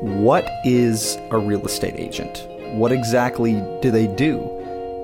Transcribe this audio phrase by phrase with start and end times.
[0.00, 2.46] What is a real estate agent?
[2.76, 4.44] What exactly do they do?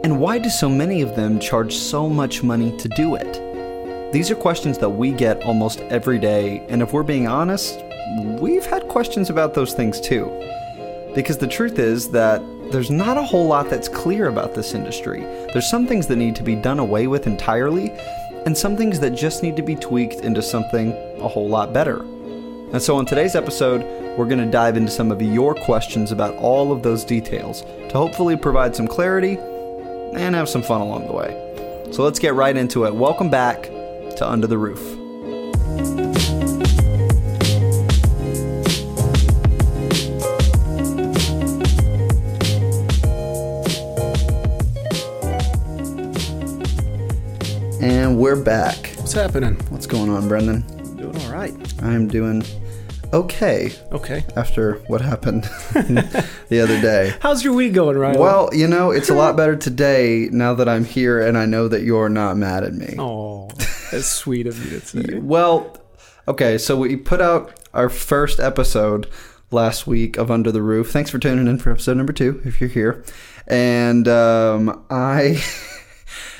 [0.04, 4.12] And why do so many of them charge so much money to do it?
[4.12, 7.82] These are questions that we get almost every day, and if we're being honest,
[8.38, 10.26] we've had questions about those things too.
[11.12, 12.40] Because the truth is that
[12.70, 15.22] there's not a whole lot that's clear about this industry.
[15.52, 17.90] There's some things that need to be done away with entirely,
[18.46, 22.02] and some things that just need to be tweaked into something a whole lot better.
[22.74, 23.82] And so, on today's episode,
[24.16, 27.90] we're going to dive into some of your questions about all of those details to
[27.92, 29.36] hopefully provide some clarity
[30.14, 31.90] and have some fun along the way.
[31.90, 32.94] So, let's get right into it.
[32.94, 34.80] Welcome back to Under the Roof.
[47.82, 48.94] And we're back.
[48.96, 49.54] What's happening?
[49.70, 50.62] What's going on, Brendan?
[50.96, 51.52] Doing all right.
[51.82, 52.44] I'm doing
[53.14, 54.24] okay Okay.
[54.36, 55.44] after what happened
[56.48, 57.14] the other day.
[57.20, 58.18] How's your week going, Ryan?
[58.18, 61.68] Well, you know, it's a lot better today now that I'm here and I know
[61.68, 62.96] that you're not mad at me.
[62.98, 63.48] oh,
[63.90, 65.18] that's sweet of you to say.
[65.18, 65.76] Well,
[66.28, 69.08] okay, so we put out our first episode
[69.50, 70.90] last week of Under the Roof.
[70.90, 73.04] Thanks for tuning in for episode number two, if you're here.
[73.46, 75.42] And um, I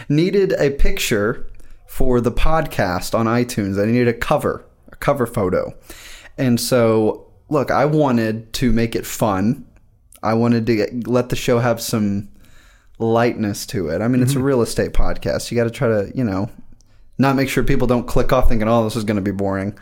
[0.08, 1.46] needed a picture
[1.86, 3.80] for the podcast on iTunes.
[3.80, 5.74] I needed a cover, a cover photo.
[6.38, 9.66] And so, look, I wanted to make it fun.
[10.22, 12.28] I wanted to get, let the show have some
[12.98, 14.00] lightness to it.
[14.00, 15.50] I mean, it's a real estate podcast.
[15.50, 16.50] You got to try to, you know,
[17.18, 19.78] not make sure people don't click off thinking, "Oh, this is going to be boring."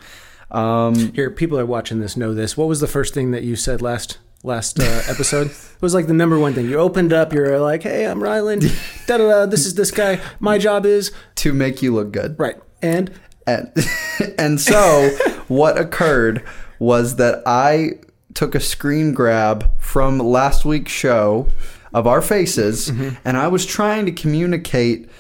[0.51, 2.57] Um, Here, people are watching this know this.
[2.57, 5.47] What was the first thing that you said last last uh, episode?
[5.51, 6.69] it was like the number one thing.
[6.69, 7.33] You opened up.
[7.33, 8.63] You're like, "Hey, I'm Ryland.
[9.07, 9.47] da da da.
[9.47, 10.21] This is this guy.
[10.41, 12.39] My job is to make you look good.
[12.39, 13.13] right." And
[13.47, 13.73] And,
[14.39, 15.11] and so
[15.49, 16.45] what occurred
[16.79, 17.93] was that I
[18.35, 21.49] took a screen grab from last week's show
[21.95, 23.15] of our faces mm-hmm.
[23.25, 25.11] and I was trying to communicate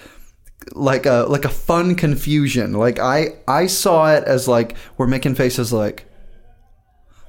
[0.72, 2.72] like a like a fun confusion.
[2.72, 6.06] Like I I saw it as like we're making faces like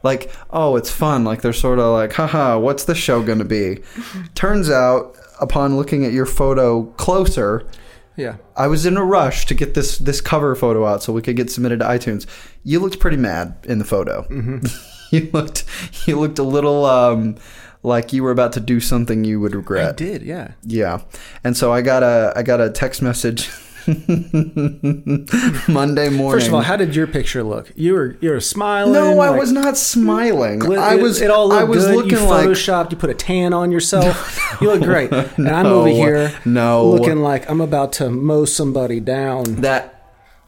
[0.04, 1.24] like oh it's fun.
[1.24, 3.80] Like they're sort of like haha what's the show going to be?
[4.36, 7.68] Turns out upon looking at your photo closer
[8.16, 11.22] yeah, I was in a rush to get this this cover photo out so we
[11.22, 12.28] could get submitted to iTunes.
[12.64, 14.24] You looked pretty mad in the photo.
[14.24, 14.66] Mm-hmm.
[15.16, 15.66] you looked
[16.08, 17.38] you looked a little um,
[17.82, 19.90] like you were about to do something you would regret.
[19.90, 20.22] I did.
[20.22, 20.52] Yeah.
[20.64, 21.02] Yeah,
[21.44, 23.50] and so I got a I got a text message
[25.68, 26.32] Monday morning.
[26.32, 27.72] First of all, how did your picture look?
[27.76, 28.94] You were you were smiling.
[28.94, 30.60] no, I like, was not smiling.
[30.60, 31.22] glit- I was.
[31.22, 31.96] It all looked I was good.
[31.96, 32.92] looking you like photoshopped.
[32.92, 34.40] You put a tan on yourself.
[34.62, 35.12] you look great.
[35.12, 36.90] And I'm over here, no.
[36.90, 39.56] looking like I'm about to mow somebody down.
[39.62, 39.90] that.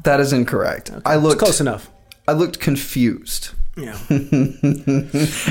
[0.03, 0.91] That is incorrect.
[1.03, 1.39] I It's looked.
[1.39, 1.89] close enough.
[2.27, 3.49] I looked confused.
[3.75, 3.97] Yeah.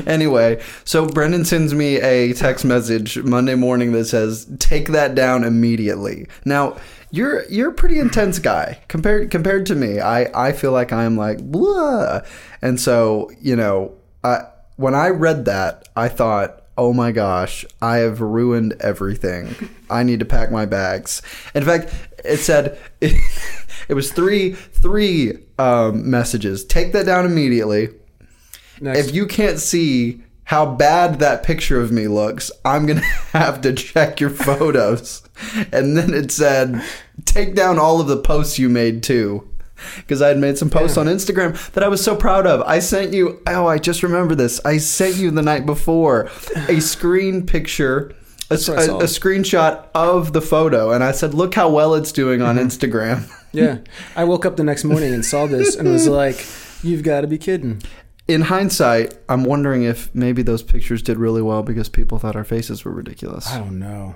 [0.06, 5.44] anyway, so Brendan sends me a text message Monday morning that says, "Take that down
[5.44, 6.76] immediately." Now,
[7.14, 10.00] you're you're a pretty intense guy compared compared to me.
[10.00, 12.22] I I feel like I'm like blah,
[12.60, 13.94] and so you know,
[14.25, 14.42] I
[14.76, 16.60] when I read that, I thought.
[16.76, 19.54] Oh my gosh, I have ruined everything.
[19.88, 21.22] I need to pack my bags.
[21.54, 21.94] In fact,
[22.25, 26.64] it said it, was three three um, messages.
[26.64, 27.91] Take that down immediately
[28.81, 28.98] Next.
[28.98, 33.00] if you can't see how bad that picture of me looks, I'm gonna
[33.32, 35.22] have to check your photos.
[35.72, 36.82] And then it said,
[37.25, 39.49] take down all of the posts you made too.
[39.97, 42.62] Because I had made some posts on Instagram that I was so proud of.
[42.62, 44.60] I sent you, oh, I just remember this.
[44.65, 46.31] I sent you the night before
[46.69, 48.15] a screen picture,
[48.50, 50.93] a, a- a screenshot of the photo.
[50.93, 52.66] And I said, look how well it's doing on Mm-hmm.
[52.66, 53.31] Instagram.
[53.53, 53.78] yeah.
[54.15, 56.47] I woke up the next morning and saw this and was like,
[56.82, 57.82] "You've got to be kidding."
[58.26, 62.44] In hindsight, I'm wondering if maybe those pictures did really well because people thought our
[62.44, 63.50] faces were ridiculous.
[63.50, 64.14] I don't know.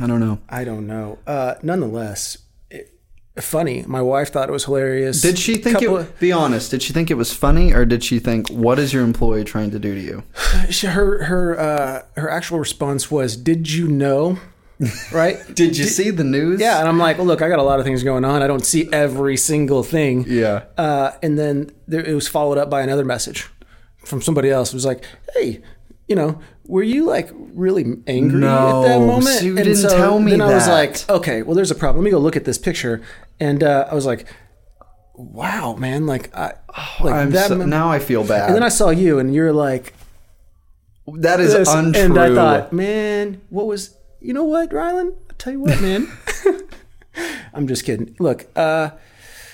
[0.00, 0.40] I don't know.
[0.48, 1.18] I don't know.
[1.24, 2.38] Uh, nonetheless,
[2.68, 2.92] it,
[3.36, 3.84] funny.
[3.86, 5.22] My wife thought it was hilarious.
[5.22, 6.18] Did she think Couple it?
[6.18, 6.72] Be honest.
[6.72, 9.70] Did she think it was funny, or did she think, "What is your employee trying
[9.70, 10.24] to do to you"?
[10.70, 14.38] She, her her uh, her actual response was, "Did you know?"
[15.12, 15.38] Right?
[15.54, 16.60] Did you see the news?
[16.60, 18.42] Yeah, and I'm like, well, look, I got a lot of things going on.
[18.42, 20.24] I don't see every single thing.
[20.28, 20.64] Yeah.
[20.76, 23.48] Uh, and then there, it was followed up by another message
[24.04, 24.70] from somebody else.
[24.72, 25.04] It was like,
[25.34, 25.62] hey,
[26.08, 29.24] you know, were you like really angry No, at that moment?
[29.38, 32.02] so you and didn't tell me then I was like, okay, well, there's a problem.
[32.02, 33.02] Let me go look at this picture.
[33.40, 34.26] And uh, I was like,
[35.14, 36.54] wow, man, like, I,
[37.00, 37.48] like I'm that.
[37.48, 38.46] so, now I feel bad.
[38.48, 39.94] and then I saw you, and you're like,
[41.06, 42.02] that is this, untrue.
[42.02, 43.96] and I thought, man, what was?
[44.24, 45.12] You know what, Rylan?
[45.30, 46.08] I'll tell you what, man.
[47.54, 48.16] I'm just kidding.
[48.18, 48.90] Look, uh,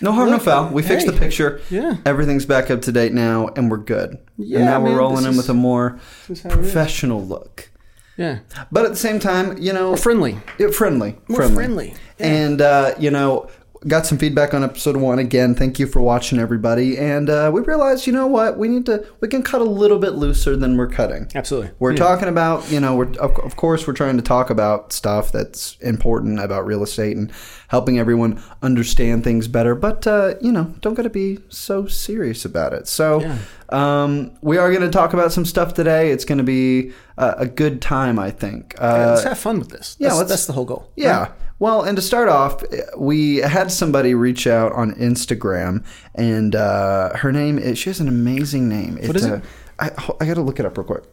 [0.00, 0.68] No harm, no foul.
[0.72, 1.12] We fixed hey.
[1.12, 1.60] the picture.
[1.70, 1.96] Yeah.
[2.06, 4.18] Everything's back up to date now, and we're good.
[4.38, 6.52] Yeah, and now man, we're rolling in is- with a more this is how it
[6.60, 6.66] is.
[6.72, 7.68] professional look.
[8.16, 8.40] Yeah.
[8.70, 10.38] But at the same time, you know, Friendly.
[10.58, 12.26] it, friendly, More friendly, yeah.
[12.26, 13.50] and uh, you know,
[13.88, 15.18] got some feedback on episode one.
[15.18, 16.98] Again, thank you for watching, everybody.
[16.98, 19.98] And uh, we realized, you know what, we need to we can cut a little
[19.98, 21.28] bit looser than we're cutting.
[21.34, 21.70] Absolutely.
[21.78, 21.98] We're Yeah.
[21.98, 25.76] talking about, you know, we're of, of course we're trying to talk about stuff that's
[25.80, 27.32] important about real estate and
[27.68, 29.74] helping everyone understand things better.
[29.74, 32.86] But uh, you know, don't got to be so serious about it.
[32.86, 33.38] So Yeah.
[33.70, 36.10] um, we are going to talk about some stuff today.
[36.10, 38.74] It's going to be a, a good time, I think.
[38.78, 39.96] Yeah, Uh, let's have fun with this.
[39.98, 40.90] yeah, That's, that's the whole goal.
[40.96, 41.32] yeah.
[41.58, 42.62] Well, and to start off,
[42.96, 45.84] we had somebody reach out on Instagram,
[46.14, 48.96] and uh, her name is, she has an amazing name.
[48.96, 49.42] What is it?
[49.78, 49.90] I,
[50.20, 51.04] I got to look it up real quick.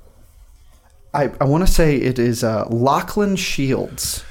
[1.14, 4.24] I, I want to say it is uh, Lachlan Shields.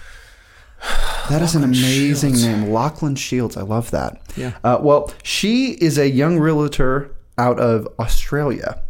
[1.29, 2.46] That is an amazing Shields.
[2.46, 2.70] name.
[2.70, 3.56] Lachlan Shields.
[3.56, 4.22] I love that.
[4.37, 4.52] Yeah.
[4.62, 8.81] Uh, well, she is a young realtor out of Australia.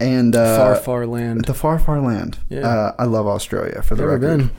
[0.00, 1.44] And uh, Far, far land.
[1.46, 2.38] the far, far land.
[2.48, 2.60] Yeah.
[2.68, 4.38] Uh, I love Australia for the Never record.
[4.38, 4.50] been.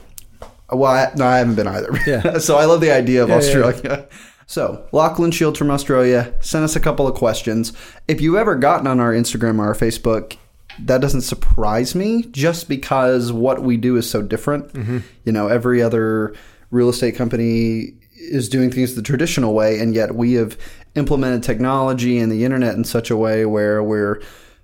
[0.78, 1.90] Well, I, no, I haven't been either.
[2.06, 2.38] Yeah.
[2.38, 4.08] so I love the idea of Yeah, yeah, Australia.
[4.46, 7.72] So, Lachlan Shields from Australia sent us a couple of questions.
[8.08, 10.36] If you've ever gotten on our Instagram or our Facebook,
[10.80, 14.72] that doesn't surprise me just because what we do is so different.
[14.72, 14.98] Mm-hmm.
[15.24, 16.34] You know, every other
[16.72, 20.58] real estate company is doing things the traditional way, and yet we have
[20.96, 24.20] implemented technology and the internet in such a way where we're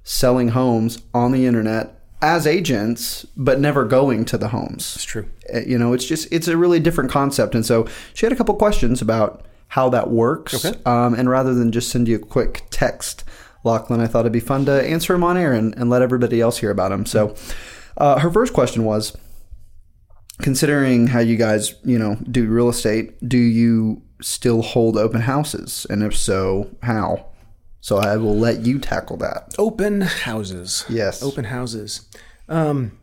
[0.09, 1.93] selling homes on the internet
[2.23, 4.95] as agents, but never going to the homes.
[4.95, 5.29] It's true.
[5.53, 8.37] Uh, you know it's just it's a really different concept and so she had a
[8.37, 10.79] couple questions about how that works Okay.
[10.87, 13.23] um, and rather than just send you a quick text
[13.63, 16.41] lachlan i thought it'd be fun to answer him on air and, and let everybody
[16.41, 17.33] else hear about him so
[17.99, 19.17] uh, her first question was
[20.43, 25.87] considering how you guys you know do real estate do you still hold open houses
[25.91, 27.25] and if so how
[27.81, 30.85] so i will let you tackle that Open houses.
[30.89, 31.23] Yes.
[31.23, 32.09] Open houses.
[32.49, 32.99] Um,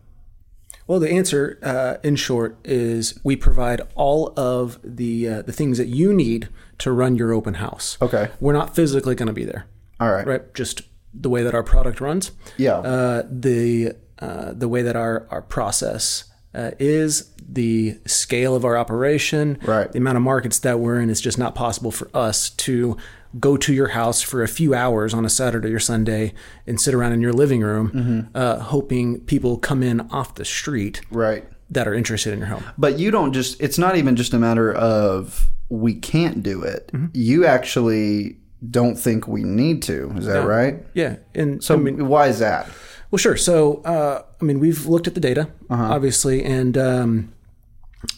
[0.88, 5.78] well, the answer, uh, in short, is we provide all of the uh, the things
[5.78, 6.50] that you need
[6.80, 7.98] to run your open house.
[8.02, 8.30] Okay.
[8.40, 9.66] We're not physically going to be there,
[10.00, 10.54] all right right?
[10.54, 10.82] Just
[11.14, 12.32] the way that our product runs.
[12.58, 12.78] Yeah.
[12.80, 18.78] Uh, the uh, the way that our our process uh, is the scale of our
[18.78, 19.58] operation.
[19.64, 19.92] Right.
[19.92, 21.10] The amount of markets that we're in.
[21.10, 22.98] It's just not possible for us to
[23.40, 26.34] go to your house for a few hours on a Saturday or Sunday
[26.68, 28.20] and sit around in your living room, Mm-hmm.
[28.36, 32.64] uh, hoping people come in off the street right that are interested in your home.
[32.78, 36.92] But you don't just, it's not even just a matter of we can't do it.
[36.94, 37.08] Mm-hmm.
[37.14, 38.38] You actually
[38.70, 40.12] don't think we need to.
[40.16, 40.86] Is that right?
[40.94, 42.70] Yeah, and So, I mean, why is that?
[43.14, 43.38] Well, sure.
[43.38, 45.84] So, uh, I mean, we've looked at the data, Uh-huh.
[45.84, 47.32] obviously, and um,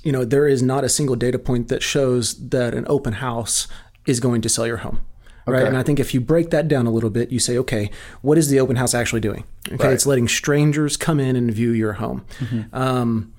[0.03, 3.67] you know, there is not a single data point that shows that an open house
[4.07, 5.01] is going to sell your home.
[5.45, 5.67] Right.
[5.67, 8.37] And I think if you break that down a little bit, you say, okay, what
[8.37, 9.43] is the open house actually doing?
[9.67, 9.83] Okay.
[9.87, 9.93] Right.
[9.93, 12.25] It's letting strangers come in and view your home.
[12.39, 12.73] Mm-hmm.
[12.73, 13.33] Um,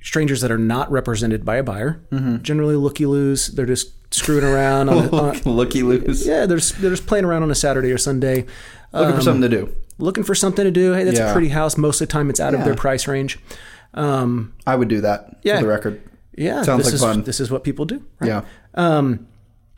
[0.00, 2.42] strangers that are not represented by a buyer, Mm-hmm.
[2.42, 3.48] generally looky loos.
[3.48, 6.24] They're just screwing around on, Looky loose.
[6.24, 8.46] yeah, they're just, they're just playing around on a Saturday or Sunday.
[8.92, 9.74] Looking for something to do.
[9.98, 10.92] Looking for something to do.
[10.92, 11.30] Hey, that's Yeah.
[11.30, 11.76] a pretty house.
[11.76, 13.38] Most of the time, it's out of their price range.
[13.94, 15.56] Um, I would do that Yeah.
[15.58, 16.00] for the record.
[16.36, 17.22] yeah, Sounds this like is fun.
[17.24, 18.02] this is what people do.
[18.20, 18.28] Right?
[18.28, 18.42] Yeah.
[18.74, 19.26] Um,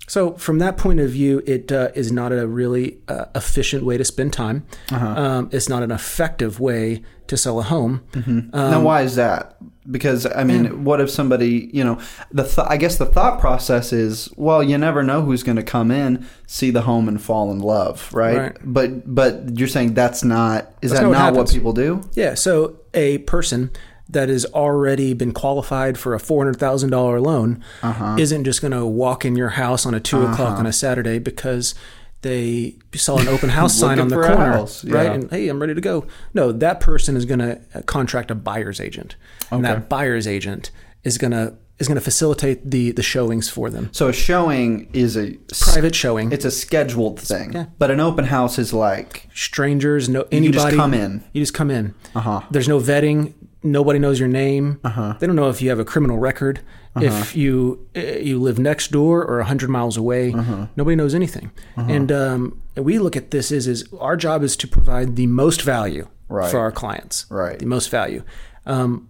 [0.07, 3.97] so from that point of view, it uh, is not a really uh, efficient way
[3.97, 4.67] to spend time.
[4.91, 5.07] Uh-huh.
[5.07, 8.03] Um, it's not an effective way to sell a home.
[8.15, 9.57] now, Um, why is that?
[9.91, 11.99] Because I mean, what if somebody, you know,
[12.31, 15.63] the th- I guess the thought process is, well, you never know who's going to
[15.63, 18.39] come in, see the home, and fall in love, right?
[18.39, 18.57] Right.
[18.63, 22.03] But but you're saying that's not is That's that not what what people do?
[22.15, 22.35] Yeah.
[22.35, 23.71] So a person
[24.09, 28.17] that has already been qualified for a four hundred thousand dollar loan Uh-huh.
[28.19, 31.19] isn't just going to walk in your house on a 2 o'clock on a Saturday
[31.19, 31.75] because
[32.23, 35.11] they saw an open house sign on the Looking for a corner, right?
[35.13, 36.07] And hey, I'm ready to go.
[36.33, 39.17] No, that person is going to contract a buyer's agent,
[39.51, 40.71] and that buyer's agent
[41.03, 43.89] is going to is going to facilitate the the showings for them.
[43.93, 46.31] So a showing is a Private showing.
[46.33, 47.67] It's a scheduled thing, yeah.
[47.79, 50.47] but an open house is like strangers, no anybody.
[50.47, 51.25] You just come in.
[51.33, 51.95] You just come in.
[52.15, 52.41] Uh-huh.
[52.51, 53.33] There's no vetting.
[53.63, 54.79] Nobody knows your name.
[54.85, 55.15] Uh-huh.
[55.19, 56.61] They don't know if you have a criminal record,
[56.95, 57.07] Uh-huh.
[57.07, 60.33] if you uh, you live next door or hundred miles away.
[60.33, 60.67] Uh-huh.
[60.77, 61.51] Nobody knows anything.
[61.77, 65.63] And um, we look at this as is our job is to provide the most
[65.63, 66.51] value Right.
[66.51, 67.27] for our clients.
[67.31, 67.59] Right.
[67.59, 68.23] The most value.
[68.67, 69.09] Um,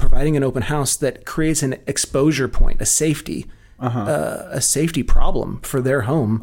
[0.00, 3.46] providing an open house that creates an exposure point, a safety,
[3.78, 4.00] Uh-huh.
[4.00, 6.40] uh, a safety problem for their home.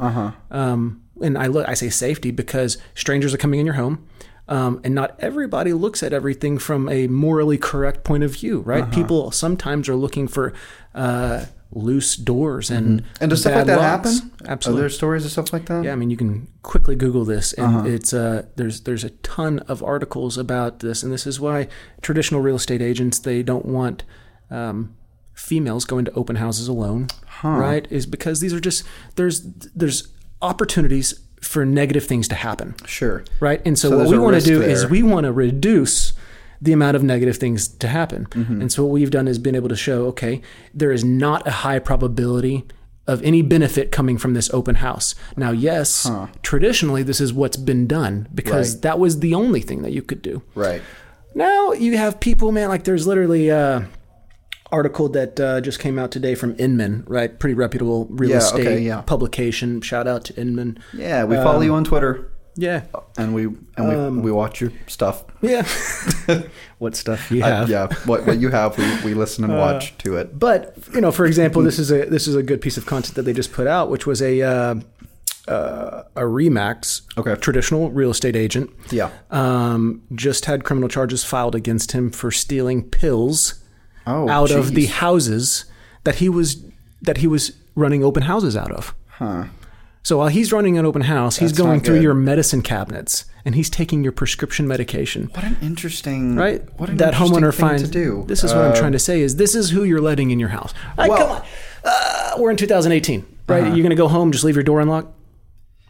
[0.49, 3.97] Um, and I look, I say safety because strangers are coming in your home,
[4.47, 8.83] um, and not everybody looks at everything from a morally correct point of view, right?
[8.83, 8.91] Uh-huh.
[9.01, 10.53] People sometimes are looking for
[10.95, 14.19] uh, loose doors and And does stuff like that locks.
[14.19, 14.31] happen?
[14.47, 14.79] Absolutely.
[14.79, 15.83] Are there stories of stuff like that?
[15.83, 17.87] Yeah, I mean, you can quickly Google this, and Uh-huh.
[17.87, 21.67] it's uh, there's there's a ton of articles about this, and this is why
[22.01, 24.03] traditional real estate agents they don't want
[24.49, 24.95] um,
[25.33, 27.07] females going to open houses alone,
[27.43, 27.85] right?
[27.91, 28.83] Is because these are just
[29.15, 29.41] there's
[29.75, 30.07] there's
[30.41, 33.23] opportunities for negative things to happen, Sure.
[33.39, 33.61] right?
[33.65, 36.13] And so, So what we want to do is we want to reduce
[36.61, 38.25] the amount of negative things to happen.
[38.31, 38.61] Mm-hmm.
[38.61, 40.41] And so what we've done is been able to show, okay,
[40.73, 42.65] there is not a high probability
[43.05, 45.15] of any benefit coming from this open house.
[45.37, 46.09] Now, yes,
[46.41, 48.81] traditionally this is what's been done because Right.
[48.81, 50.41] that was the only thing that you could do.
[50.55, 50.81] Right.
[51.33, 53.87] Now you have people, man, like there's literally a
[54.71, 57.39] article that uh, just came out today from Inman, right?
[57.39, 58.99] Pretty reputable real Yeah, estate okay, yeah.
[59.01, 59.79] publication.
[59.79, 60.77] Shout out to Inman.
[60.93, 62.81] Yeah, we follow you on Twitter Yeah.
[63.17, 65.23] and we and we, Um, we watch your stuff.
[65.41, 65.65] Yeah.
[66.79, 67.69] what stuff you have.
[67.69, 70.37] yeah, what what you have, we, we listen and watch to it.
[70.39, 73.15] But you know, for example, this is a this is a good piece of content
[73.15, 74.75] that they just put out, which was a uh,
[75.47, 77.35] uh, a Remax, Okay.
[77.35, 79.11] traditional real estate agent, Yeah.
[79.31, 83.55] um, just had criminal charges filed against him for stealing pills
[84.05, 85.65] Oh, out of the houses
[86.03, 86.63] that he was
[87.01, 88.93] that he was running open houses out of.
[89.07, 89.45] Huh.
[90.07, 92.03] So while he's running an open house, he's That's going not through good.
[92.03, 95.29] your medicine cabinets and he's taking your prescription medication.
[95.33, 97.83] What an interesting Right, What an that interesting homeowner thing finds.
[97.83, 98.23] to do.
[98.25, 100.39] This is what I'm Uh, trying to say: is this is who you're letting in
[100.39, 100.73] your house?
[100.97, 101.41] All right, Well- come on,
[101.83, 103.63] uh, we're in 2018, right?
[103.63, 103.67] Uh-huh.
[103.75, 105.09] You're going to go home, just leave your door unlocked.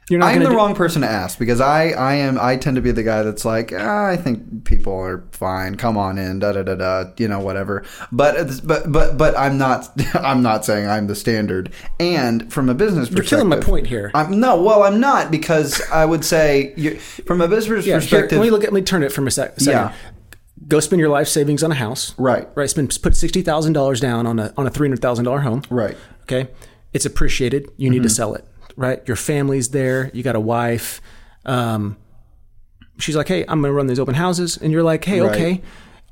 [0.10, 0.56] You're not I'm the to.
[0.56, 3.44] wrong person to ask because I, I am I tend to be the guy that's
[3.44, 5.76] like ah, I think people are fine.
[5.76, 7.84] Come on in, da da da da, you know whatever.
[8.12, 11.74] But but but but I'm not I'm not saying I'm the standard.
[12.00, 14.12] And from a business perspective You're killing my point here.
[14.14, 18.00] I'm no, well I'm not because I would say you from a business yeah, here,
[18.00, 18.40] perspective.
[18.40, 18.72] let me look at.
[18.72, 19.72] Let me turn it from a sec- second.
[19.92, 19.94] Yeah.
[20.70, 22.14] Go spend your life savings on a house.
[22.18, 22.70] right, Right.
[22.70, 25.64] Spend put sixty thousand dollars down on a on a three hundred thousand dollar home.
[25.70, 26.50] right, Okay.
[26.94, 27.70] It's appreciated.
[27.76, 27.92] You Mm-hmm.
[27.94, 28.46] need to sell it.
[28.78, 29.06] Right.
[29.08, 30.10] Your family's there.
[30.14, 31.02] You got a wife.
[31.46, 31.98] Um,
[33.00, 34.56] she's like, hey, I'm going to run these open houses.
[34.58, 35.36] And you're like, hey, Right.
[35.36, 35.62] okay.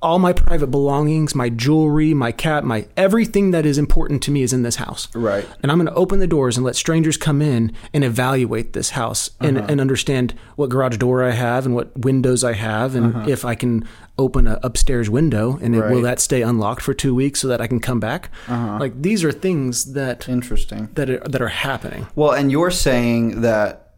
[0.05, 4.43] All my private belongings, my jewelry, my cat, my everything that is important to me
[4.43, 5.07] is in this house.
[5.15, 5.47] right.
[5.63, 8.91] And I'm going to open the doors and let strangers come in and evaluate this
[8.91, 9.65] house and, Uh-huh.
[9.67, 13.55] and understand what garage door I have and what windows I have and if I
[13.55, 13.83] can
[14.19, 16.01] open an upstairs window and it, will Uh-huh.
[16.01, 18.29] That stay unlocked for two weeks so that I can come back.
[18.47, 18.77] Uh-huh.
[18.79, 20.89] Like these are things that Interesting.
[20.93, 22.05] that are, that are happening.
[22.15, 23.93] Well, and you're saying that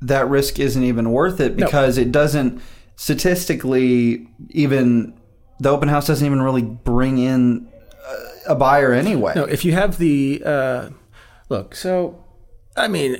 [0.00, 2.62] that risk isn't even worth it because it doesn't
[2.94, 5.12] statistically even
[5.60, 7.68] the open house doesn't even really bring in
[8.46, 9.34] a, a buyer anyway.
[9.36, 10.88] No, if you have the uh,
[11.48, 12.24] look, so
[12.76, 13.16] I mean,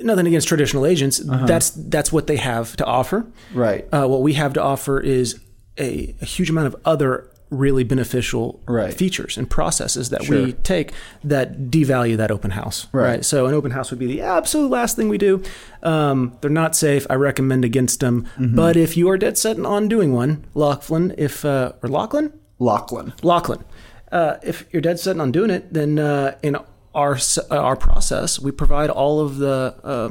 [0.00, 1.26] nothing against traditional agents.
[1.26, 1.46] Uh-huh.
[1.46, 3.26] That's that's what they have to offer.
[3.52, 3.86] Right.
[3.92, 5.40] Uh, what we have to offer is
[5.78, 8.92] a, a huge amount of other really beneficial Right.
[8.92, 10.44] features and processes that Sure.
[10.46, 10.92] we take
[11.22, 12.86] that devalue that open house.
[12.92, 13.24] Right.
[13.24, 15.42] So an open house would be the absolute last thing we do.
[15.82, 17.06] Um, they're not safe.
[17.08, 18.26] I recommend against them.
[18.38, 18.56] Mm-hmm.
[18.56, 23.12] But if you are dead set on doing one, Laughlin, if uh, or Lachlan, Lachlan.
[23.22, 23.64] Lachlan,
[24.12, 26.56] uh, if you're dead set on doing it, then uh, in
[26.94, 27.16] our
[27.50, 30.10] uh, our process, we provide all of the uh,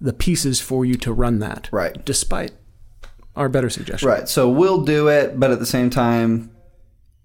[0.00, 1.68] the pieces for you to run that.
[1.72, 2.04] Right.
[2.04, 2.52] Despite
[3.36, 4.08] our better suggestion.
[4.08, 4.28] Right.
[4.28, 6.50] So we'll do it, but at the same time,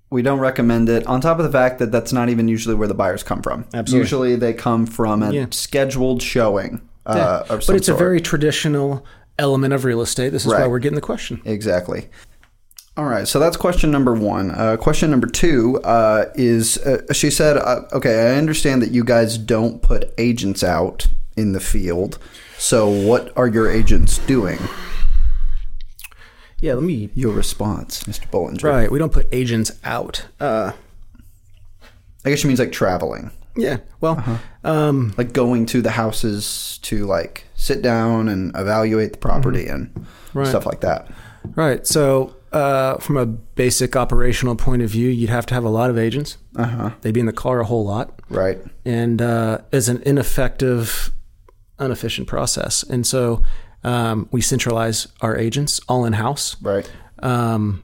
[0.10, 1.06] we don't recommend it.
[1.08, 3.66] On top of the fact that that's not even usually where the buyers come from.
[3.74, 4.00] Absolutely.
[4.00, 5.46] Usually they come from a Yeah.
[5.52, 6.82] scheduled showing.
[7.06, 7.44] Uh, Yeah.
[7.48, 7.90] but it's sort.
[7.90, 9.06] a very traditional
[9.38, 10.32] element of real estate.
[10.32, 11.42] This is why we're getting the question.
[11.46, 12.10] Exactly.
[12.98, 14.52] All right, so that's question number one.
[14.52, 19.06] Uh, question number two uh, is uh, she said, uh, okay, I understand that you
[19.06, 22.18] guys don't put agents out in the field.
[22.58, 24.60] So, what are your agents doing?
[26.62, 27.10] Yeah, let me.
[27.16, 28.28] Your response, Mr.
[28.30, 28.64] Bollinger.
[28.64, 30.26] Right, we don't put agents out.
[30.40, 30.74] Uh,
[32.26, 34.38] I guess she means like traveling, yeah, well, Uh-huh.
[34.64, 39.88] um, like going to the houses to like sit down and evaluate the property and
[39.94, 40.40] Mm-hmm.
[40.40, 40.48] Right.
[40.48, 41.08] stuff like that.
[41.56, 41.88] right.
[41.88, 45.90] So, uh, from a basic operational point of view, you'd have to have a lot
[45.90, 46.38] of agents.
[46.56, 46.90] Uh huh.
[47.02, 48.20] They'd be in the car a whole lot.
[48.30, 48.60] Right.
[48.86, 51.12] and uh, is an ineffective,
[51.80, 52.84] inefficient process.
[52.84, 53.42] And so
[53.84, 56.56] um, we centralize our agents all in house.
[56.62, 56.90] Right.
[57.20, 57.84] Um,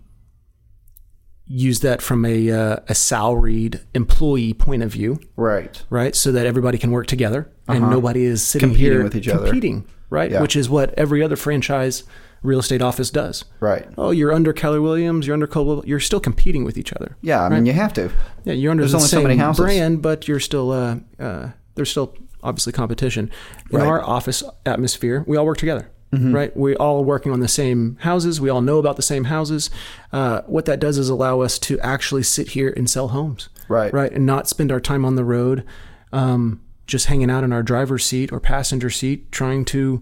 [1.47, 5.83] use that from a, uh, a salaried employee point of view, Right.
[5.89, 6.15] right?
[6.15, 8.73] So that everybody can work together and nobody is sitting Uh-huh.
[8.73, 9.45] Competing here with each other.
[9.45, 10.31] competing, right?
[10.31, 10.41] Yeah.
[10.41, 12.03] Which is what every other franchise
[12.41, 13.45] real estate office does.
[13.59, 13.87] Right.
[13.97, 15.27] Oh, you're under Keller Williams.
[15.27, 15.47] You're under.
[15.85, 17.15] You're still competing with each other.
[17.21, 18.11] Yeah, I mean, you have to.
[18.43, 19.63] Yeah, you're under There's the only so same many houses.
[19.65, 23.29] brand, but you're still uh, uh, there's still obviously competition.
[23.71, 23.87] In Right.
[23.87, 25.89] our office atmosphere, we all work together.
[26.13, 26.33] Mm-hmm.
[26.33, 28.39] Right, we all working on the same houses.
[28.39, 29.69] We all know about the same houses.
[30.13, 33.49] Uh, what that does is allow us to actually sit here and sell homes.
[33.67, 33.91] Right.
[33.91, 35.65] right, and not spend our time on the road,
[36.13, 40.01] um, just hanging out in our driver's seat or passenger seat, trying to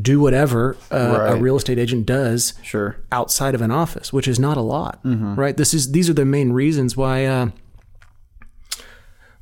[0.00, 1.40] do whatever uh, a Right.
[1.40, 2.96] real estate agent does Sure.
[3.12, 5.56] outside of an office, which is not a lot, right?
[5.56, 7.48] This is these are the main reasons why uh,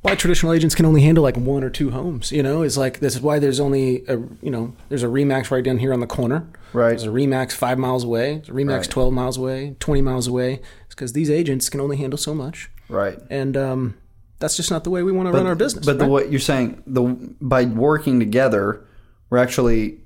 [0.07, 2.31] why traditional agents can only handle like one or two homes.
[2.31, 5.51] You know, is like this is why there's only a you know there's a Remax
[5.51, 6.47] right down here on the corner.
[6.73, 6.89] Right.
[6.89, 8.35] There's a Remax five miles away.
[8.35, 8.89] There's a Remax Right.
[8.89, 10.61] twelve miles away, twenty miles away.
[10.85, 13.19] It's because these agents can only handle so much, Right.
[13.29, 13.97] and um,
[14.39, 15.85] that's just not the way we want to run our business.
[15.85, 17.03] But the, what you're saying, the
[17.41, 18.85] by working together,
[19.29, 19.99] we're actually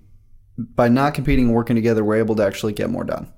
[0.58, 3.31] by not competing and working together, we're able to actually get more done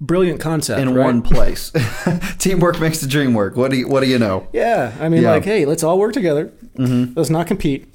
[0.00, 1.04] brilliant concept in right?
[1.04, 1.70] one place.
[2.38, 3.56] Teamwork makes the dream work.
[3.56, 4.48] What do you What do you know?
[4.52, 5.32] Yeah, I mean, Yeah.
[5.32, 6.52] like, hey, let's all work together.
[6.76, 7.86] Let's not compete.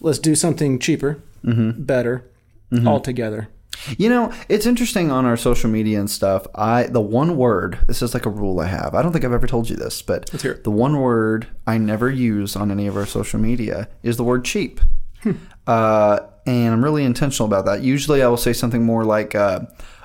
[0.00, 2.24] Let's do something cheaper, better,
[2.86, 3.48] all together.
[3.96, 6.46] You know, it's interesting on our social media and stuff.
[6.54, 7.78] I the one word.
[7.86, 8.92] This is like a rule I have.
[8.94, 10.64] I don't think I've ever told you this, but Let's hear it.
[10.64, 14.44] the one word I never use on any of our social media is the word
[14.44, 14.80] cheap.
[15.22, 15.32] Hmm.
[15.66, 17.82] Uh, and I'm really intentional about that.
[17.82, 19.60] Usually, I will say something more like uh,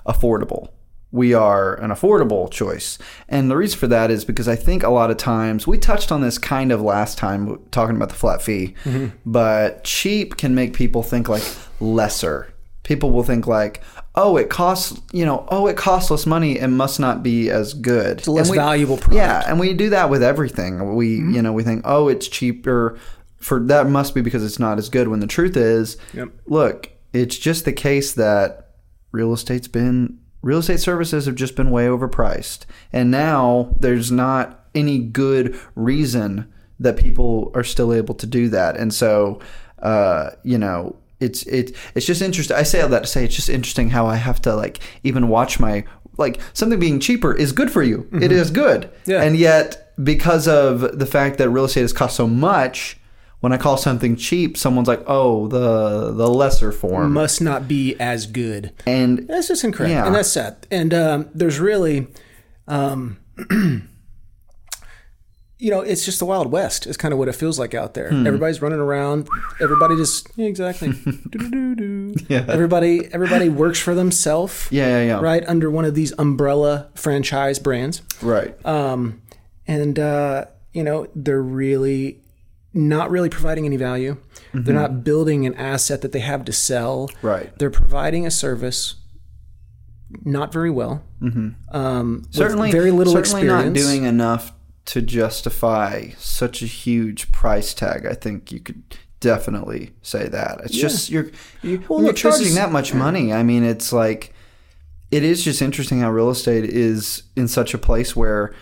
[0.05, 0.69] affordable.
[1.13, 2.97] We are an affordable choice.
[3.29, 6.11] And the reason for that is because I think a lot of times, we touched
[6.11, 9.15] on this kind of last time talking about the flat fee, Mm-hmm.
[9.25, 11.43] but cheap can make people think like
[11.79, 12.51] lesser.
[12.81, 13.81] People will think like,
[14.15, 16.57] oh, it costs, you know, oh, it costs less money.
[16.57, 18.17] It must not be as good.
[18.17, 19.15] It's a less valuable product.
[19.21, 19.29] Mm-hmm.
[19.43, 19.43] Yeah.
[19.47, 20.95] And we do that with everything.
[20.95, 22.97] We, you know, we think, oh, it's cheaper
[23.37, 26.29] for that must be because it's not as good when the truth is, Yep.
[26.47, 28.71] look, it's just the case that
[29.11, 32.65] real estate's been real estate services have just been way overpriced.
[32.91, 38.77] And now there's not any good reason that people are still able to do that.
[38.77, 39.39] And so
[39.83, 42.57] uh, you know, it's it it's just interesting.
[42.57, 45.27] I say all that to say it's just interesting how I have to like even
[45.27, 45.83] watch my
[46.17, 48.07] like something being cheaper is good for you.
[48.13, 48.89] It is good.
[49.05, 49.21] Yeah.
[49.21, 52.97] And yet because of the fact that real estate has cost so much,
[53.43, 57.93] when I call something cheap, someone's like, "Oh, the the lesser form." Must not be
[57.99, 58.71] as good.
[58.85, 60.05] And That's just incorrect, Yeah.
[60.05, 60.65] and that's sad.
[60.71, 62.07] And um, there's really,
[62.69, 63.17] um,
[65.59, 66.87] you know, it's just the Wild West.
[66.87, 68.09] Is kind of what it feels like out there.
[68.11, 68.25] Hmm.
[68.25, 69.27] Everybody's running around.
[69.59, 70.93] Everybody just yeah, exactly.
[72.29, 72.45] Yeah.
[72.47, 74.67] Everybody, everybody works for themselves.
[74.71, 75.19] yeah, yeah, yeah.
[75.19, 78.01] Right under one of these umbrella franchise brands.
[78.21, 78.53] Right.
[78.65, 79.21] um,
[79.67, 82.22] and uh, you know they're really
[82.73, 84.17] not really providing any value.
[84.53, 87.07] They're not building an asset that they have to sell.
[87.07, 87.27] Mm-hmm.
[87.27, 87.59] Right.
[87.59, 88.95] They're providing a service
[90.23, 91.03] not very well.
[91.21, 91.75] Mm-hmm.
[91.75, 93.65] Um, certainly very little certainly experience.
[93.65, 94.53] not doing enough
[94.85, 98.05] to justify such a huge price tag.
[98.05, 98.83] I think you could
[99.19, 100.61] definitely say that.
[100.65, 101.31] It's just you're
[101.61, 103.33] you, Well, when look, you're charging is- that much money.
[103.33, 104.33] I mean, it's like
[105.09, 108.53] it is just interesting how real estate is in such a place where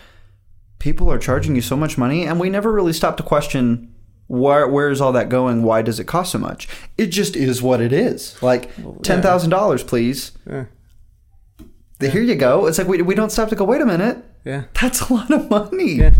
[0.78, 3.91] people are charging you so much money, and we never really stop to question.
[4.32, 5.62] Where, where is all that going?
[5.62, 6.66] Why does it cost so much?
[6.96, 8.42] It just is what it is.
[8.42, 8.70] Like
[9.02, 10.32] ten thousand dollars, please.
[10.48, 10.64] Yeah.
[12.00, 12.66] Here you go.
[12.66, 13.64] It's like we, we don't stop to go.
[13.64, 14.24] Wait a minute.
[14.44, 14.64] Yeah.
[14.80, 15.96] That's a lot of money.
[15.96, 16.14] Yeah.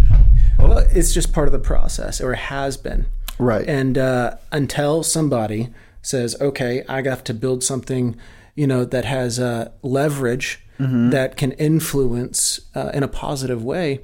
[0.59, 3.07] Well, it's just part of the process, or it has been.
[3.39, 3.67] Right.
[3.67, 5.71] And uh, until somebody
[6.03, 8.17] says, "Okay, I got to build something,"
[8.55, 11.11] you know, that has uh, leverage Mm-hmm.
[11.11, 14.01] that can influence uh, in a positive way,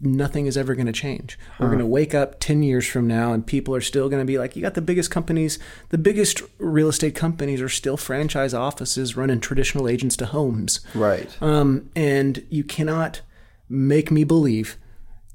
[0.00, 1.38] nothing is ever going to change.
[1.58, 4.26] We're going to wake up ten years from now, and people are still going to
[4.26, 5.58] be like, "You got the biggest companies,
[5.88, 11.30] the biggest real estate companies are still franchise offices running traditional agents to homes." right.
[11.42, 13.20] um, and you cannot
[13.68, 14.76] make me believe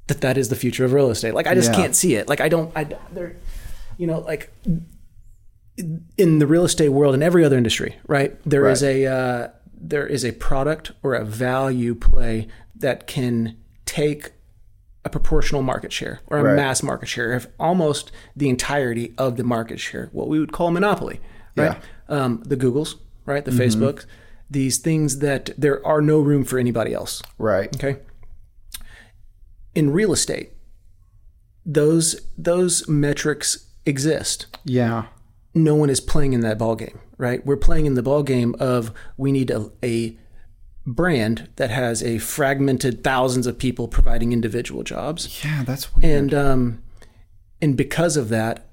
[0.06, 1.34] that that is the future of real estate.
[1.34, 1.76] Like I just Yeah.
[1.76, 2.28] can't see it.
[2.28, 2.70] Like I don't.
[2.76, 3.36] I there,
[3.96, 4.50] you know, like
[6.16, 8.36] in the real estate world and every other industry, right?
[8.48, 8.88] There is Right.
[8.90, 12.46] a uh, there is a product or a value play
[12.76, 14.32] that can take
[15.04, 16.56] a proportional market share or a Right.
[16.56, 20.68] mass market share of almost the entirety of the market share, what we would call
[20.68, 21.20] a monopoly,
[21.56, 21.76] right?
[22.08, 22.94] Um, the Googles,
[23.26, 23.44] right?
[23.44, 23.60] The Mm-hmm.
[23.82, 24.06] Facebook,
[24.50, 27.22] these things that there are no room for anybody else.
[27.38, 27.74] Right.
[27.76, 27.98] Okay.
[29.74, 30.52] In real estate,
[31.66, 34.46] those those metrics exist.
[34.64, 35.06] Yeah.
[35.54, 37.44] No one is playing in that ball game, right?
[37.44, 40.16] We're playing in the ball game of we need a, a
[40.86, 46.04] brand that has a fragmented thousands of people providing individual jobs, Yeah, that's weird.
[46.04, 46.82] and um,
[47.62, 48.66] and because of that,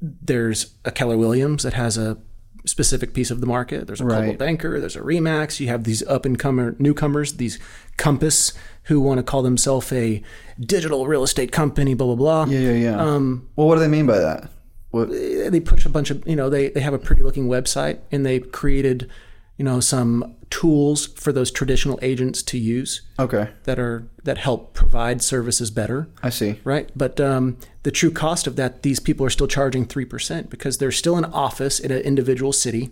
[0.00, 2.18] there's a Keller Williams that has a
[2.64, 3.86] specific piece of the market.
[3.86, 4.38] There's a Coldwell Right.
[4.38, 4.78] Banker.
[4.80, 5.58] There's a Remax.
[5.60, 7.58] You have these up and comer newcomers, these
[7.96, 8.52] Compass,
[8.84, 10.22] who want to call themselves a
[10.60, 11.94] digital real estate company.
[11.94, 12.52] Blah blah blah.
[12.52, 13.00] yeah, yeah, yeah.
[13.02, 14.48] Um, well, what do they mean by that?
[14.90, 15.10] What?
[15.10, 18.24] they push a bunch of you know they they have a pretty looking website and
[18.24, 19.10] they created
[19.58, 23.48] you know, some tools for those traditional agents to use Okay.
[23.64, 26.60] that are that help provide services better, I see.
[26.62, 26.90] right?
[26.94, 30.78] But um, the true cost of that, these people are still charging three percent because
[30.78, 32.90] there's still an office in an individual city,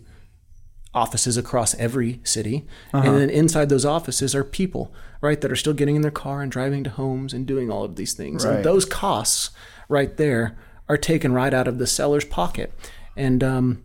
[0.95, 3.07] offices across every city, Uh-huh.
[3.07, 6.43] and then inside those offices are people, right, that are still getting in their car
[6.43, 8.45] and driving to homes and doing all of these things.
[8.45, 8.57] Right.
[8.57, 9.51] And those costs
[9.89, 10.57] right there
[10.89, 12.73] are taken right out of the seller's pocket,
[13.17, 13.83] and um,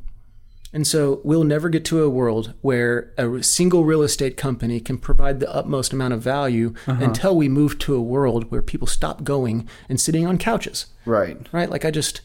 [0.75, 4.97] and so we'll never get to a world where a single real estate company can
[4.99, 7.03] provide the utmost amount of value Uh-huh.
[7.03, 11.37] until we move to a world where people stop going and sitting on couches, Right.
[11.51, 11.69] right?
[11.69, 12.21] Like I just.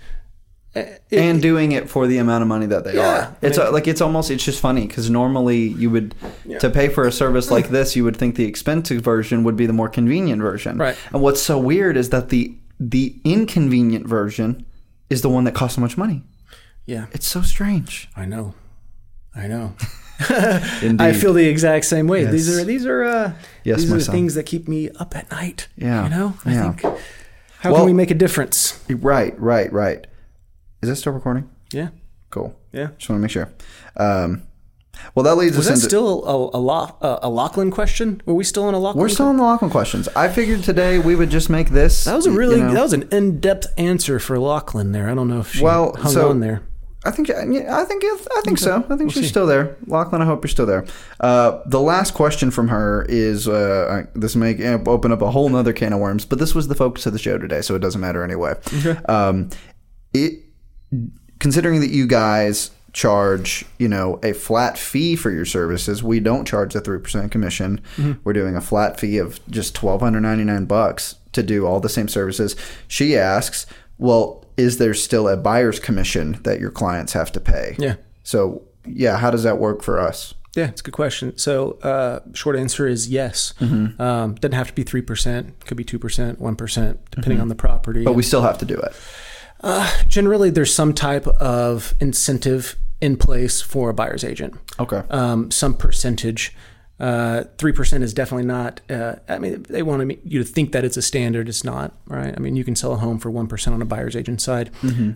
[0.74, 3.08] eh, and doing it for the amount of money that they Yeah.
[3.08, 3.36] are.
[3.42, 6.14] It's uh, like it's almost it's just funny because normally you would
[6.60, 9.66] to pay for a service like this, you would think the expensive version would be
[9.66, 10.76] the more convenient version.
[10.78, 10.96] Right.
[11.12, 14.64] And what's so weird is that the the inconvenient version
[15.10, 16.22] is the one that costs so much money.
[16.86, 18.08] Yeah, It's so strange.
[18.16, 18.54] I know.
[19.34, 19.74] I know.
[20.82, 21.00] Indeed.
[21.00, 22.24] I feel the exact same way.
[22.24, 23.32] These are these are uh,
[23.64, 24.14] Yes, these my are the son.
[24.14, 25.68] things that keep me up at night.
[25.76, 26.04] Yeah.
[26.04, 26.34] You know?
[26.44, 26.72] I Yeah.
[26.72, 26.82] think
[27.60, 28.78] how Well- can we make a difference?
[28.88, 30.06] right, right, right.
[30.82, 31.48] Is that still recording?
[31.72, 31.88] Yeah.
[32.30, 32.54] Cool.
[32.72, 32.88] Yeah.
[32.98, 33.50] Just want to make sure.
[33.96, 34.42] Um,
[35.14, 35.86] well, that leads Was us that into.
[35.88, 38.20] still a a, Lo- a a Lachlan question?
[38.26, 39.00] Were we still in a Lachlan?
[39.00, 40.08] we're still in the Lachlan questions.
[40.14, 42.04] I figured today we would just make this.
[42.04, 45.08] That was a you really know- that was an in depth answer for Lachlan there.
[45.08, 46.62] I don't know if she Well, hung so- on there.
[47.04, 48.84] I think I think I think so.
[48.90, 49.76] I think she's still there.
[49.86, 50.84] Lachlan, I hope you're still there.
[51.18, 55.72] Uh, the last question from her is uh, this may open up a whole nother
[55.72, 58.00] can of worms, but this was the focus of the show today, so it doesn't
[58.02, 58.54] matter anyway.
[59.08, 59.48] Um,
[60.12, 60.40] it
[61.38, 66.44] considering that you guys charge you know a flat fee for your services we don't
[66.44, 67.80] charge a 3% commission
[68.24, 72.56] we're doing a flat fee of just 1299 bucks to do all the same services
[72.88, 73.64] she asks
[73.96, 77.94] well is there still a buyer's commission that your clients have to pay Yeah.
[78.22, 81.38] so yeah how does that work for us Yeah, it's a good question.
[81.38, 83.54] So, uh, short answer is yes.
[83.60, 84.02] Mm-hmm.
[84.02, 85.42] Um, doesn't have to be three percent.
[85.66, 88.00] Could be two percent, one percent, depending on the property.
[88.00, 88.10] Mm-hmm.
[88.10, 88.92] but we still have to do it
[90.08, 94.54] generally there's some type of incentive in place for a buyer's agent.
[94.78, 96.54] okay Um, some percentage.
[97.00, 98.80] Uh, Three percent is definitely not.
[98.90, 101.48] Uh, I mean, they want you to think that it's a standard.
[101.48, 102.34] It's not, right?
[102.36, 104.70] I mean, you can sell a home for one percent on a buyer's agent side.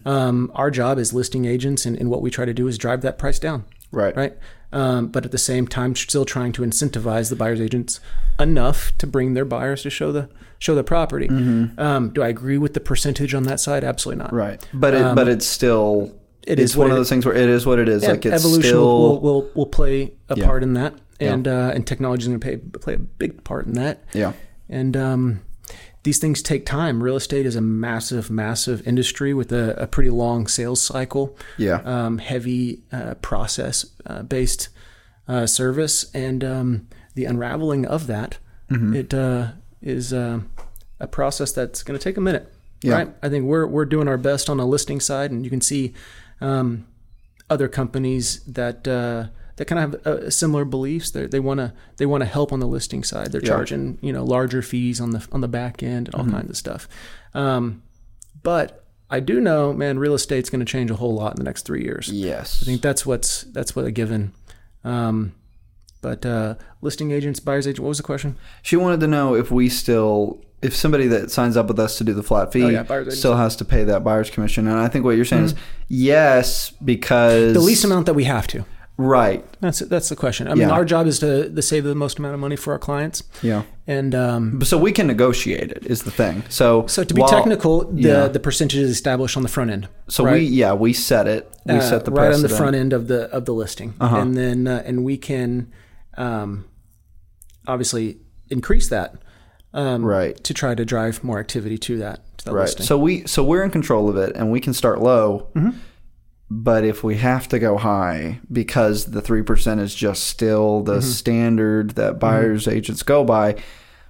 [0.06, 3.02] Um, our job as listing agents, and, and what we try to do is drive
[3.02, 4.36] that price down right right?
[4.72, 8.00] Um, but at the same time, still trying to incentivize the buyers agents
[8.40, 11.28] enough to bring their buyers to show the show the property.
[11.28, 13.84] Um, do I agree with the percentage on that side?
[13.84, 14.28] Absolutely not.
[14.28, 14.36] Mm-hmm.
[14.36, 17.48] right but it but it's still it it's is one of those things where it
[17.48, 20.44] is what it is Yeah, like it's evolution still will, will will play a Yeah.
[20.46, 23.66] part in that, and uh, and technology is going to play play a big part
[23.66, 24.04] in that.
[24.12, 24.32] yeah
[24.68, 25.40] And um,
[26.02, 27.02] these things take time.
[27.02, 31.36] Real estate is a massive, massive industry with a, a pretty long sales cycle.
[31.56, 34.68] yeah um, heavy uh, process uh, based
[35.28, 38.38] uh, service, and um, the unraveling of that
[38.70, 38.96] Mm-hmm.
[38.96, 39.48] it uh,
[39.82, 40.40] is uh,
[40.98, 42.50] a process that's going to take a minute.
[42.80, 42.94] Yeah.
[42.94, 43.08] Right?
[43.22, 45.92] I think we're we're doing our best on the listing side, and you can see
[46.40, 46.86] um,
[47.50, 48.88] other companies that.
[49.56, 51.10] That kind of have uh, similar beliefs.
[51.12, 53.30] They they want to they want to help on the listing side.
[53.32, 53.48] They're Yeah.
[53.50, 53.56] Mm-hmm.
[53.56, 56.56] charging you know larger fees on the on the back end and all kinds of
[56.56, 56.88] stuff.
[57.34, 57.82] Um,
[58.42, 61.44] but I do know, man, real estate's going to change a whole lot in the
[61.44, 62.08] next three years.
[62.08, 64.32] yes I think that's what's that's what a given.
[64.82, 65.34] Um,
[66.00, 67.80] but uh, listing agents, buyers agent.
[67.84, 68.36] What was the question?
[68.62, 72.04] She wanted to know if we still, if somebody that signs up with us to
[72.04, 74.66] do the flat fee Oh, yeah, still has to pay that buyer's commission.
[74.68, 75.54] And I think what you're saying is
[75.88, 77.52] yes, because Mm-hmm.
[77.54, 78.64] The least amount that we have to.
[78.96, 79.44] Right.
[79.60, 80.46] That's that's the question.
[80.46, 80.70] I mean, Yeah.
[80.74, 83.62] our job is to, to save the most amount of money for our clients, Yeah.
[83.88, 86.44] and um, So we can negotiate it is the thing.
[86.48, 88.28] So so to be while- technical, the yeah.
[88.28, 89.88] the percentage is established on the front end.
[90.08, 90.34] So right?
[90.34, 91.52] we yeah we set it.
[91.66, 94.16] We uh, set the right on the front end of the of the listing, Uh-huh.
[94.16, 95.72] and then uh, and we can
[96.16, 96.64] um,
[97.66, 98.18] obviously
[98.50, 99.14] increase that
[99.72, 100.36] um, Right.
[100.44, 102.62] to try to drive more activity to that to that Right.
[102.66, 102.86] listing.
[102.86, 105.48] So we so we're in control of it, and we can start low.
[105.56, 105.70] Mm-hmm.
[106.56, 110.98] But if we have to go high because the three percent is just still the
[110.98, 111.10] Mm-hmm.
[111.10, 113.56] standard that buyers agents go by,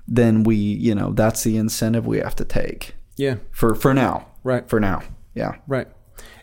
[0.06, 4.26] then we you know that's the incentive we have to take yeah, for for now.
[4.42, 4.68] right.
[4.68, 5.02] For now,
[5.34, 5.56] yeah.
[5.66, 5.88] Right.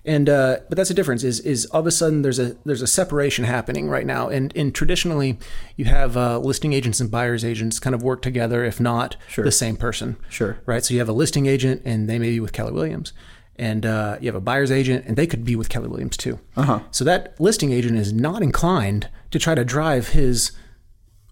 [0.03, 2.81] And uh, but that's the difference is is all of a sudden there's a there's
[2.81, 5.37] a separation happening right now and and traditionally
[5.75, 9.45] you have uh, listing agents and buyers agents kind of work together if not Sure.
[9.45, 10.57] the same person Sure.
[10.65, 13.13] right so you have a listing agent and they may be with Keller Williams
[13.57, 16.39] and uh, you have a buyer's agent and they could be with Keller Williams too
[16.55, 16.79] Uh-huh.
[16.91, 20.51] so that listing agent is not inclined to try to drive his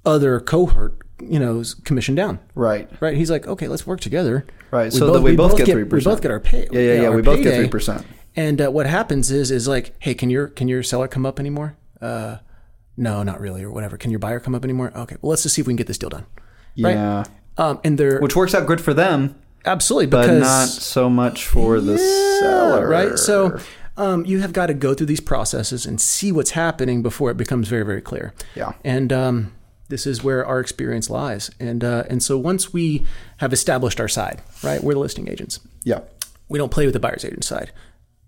[0.06, 2.90] other cohort you know commission down Right.
[3.02, 6.04] right he's like okay let's work together Right, so that we both get we 3%.
[6.04, 7.08] both get our pay Yeah, yeah, yeah.
[7.10, 8.06] our We both get 3%.
[8.36, 11.40] And uh, what happens is, is like, hey, can your can your seller come up
[11.40, 11.76] anymore?
[12.00, 12.38] Uh,
[12.96, 13.98] No, not really, or whatever.
[13.98, 14.92] Can your buyer come up anymore?
[14.96, 16.26] Okay, well, let's just see if we can get this deal done.
[16.80, 16.94] Right?
[16.94, 17.24] Yeah.
[17.58, 19.34] Um, and they're Which works out good for them,
[19.66, 22.88] absolutely but not so much for the Yeah, seller.
[22.88, 23.18] right?
[23.18, 23.60] So
[23.98, 27.38] um, you have got to go through these processes and see what's happening before it
[27.38, 28.34] becomes very, very clear.
[28.56, 28.74] Yeah.
[28.84, 29.54] And um,
[29.90, 31.52] this is where our experience lies.
[31.60, 33.06] And uh, and so once we
[33.38, 35.60] have established our side, right, we're the listing agents.
[35.84, 36.02] Yeah.
[36.48, 37.72] We don't play with the buyer's agent side.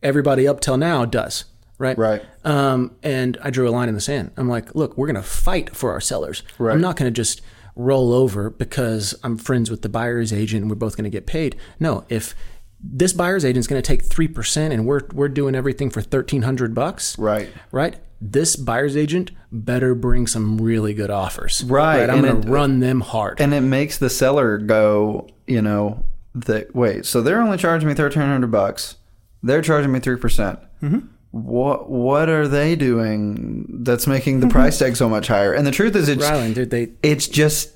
[0.03, 1.45] Everybody up till now does,
[1.77, 1.97] right?
[1.97, 2.21] Right.
[2.43, 4.31] Um, and I drew a line in the sand.
[4.37, 6.43] I'm like, look, we're going to fight for our sellers.
[6.57, 6.73] Right.
[6.73, 7.41] I'm not going to just
[7.75, 11.25] roll over because I'm friends with the buyer's agent and we're both going to get
[11.25, 11.55] paid.
[11.79, 12.35] No, if
[12.83, 16.73] this buyer's agent is going to take 3% and we're, we're doing everything for 1300
[16.73, 17.49] bucks, Right.
[17.71, 17.95] right?
[18.19, 21.63] This buyer's agent better bring some really good offers.
[21.63, 23.39] Right, I'm going to run them hard.
[23.41, 26.05] And it makes the seller go, you know,
[26.35, 28.95] that wait, so they're only charging me thirteen hundred bucks.
[29.43, 30.59] They're charging me three percent.
[30.81, 31.07] Mm-hmm.
[31.31, 35.53] What what are they doing that's making the price tag so much higher?
[35.53, 37.71] And the truth is, it's Rylan, dude, they, it's just